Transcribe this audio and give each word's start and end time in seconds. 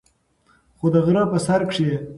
خو 0.77 0.85
د 0.93 0.95
غرۀ 1.05 1.23
پۀ 1.31 1.39
سر 1.45 1.61
کښې 1.69 1.89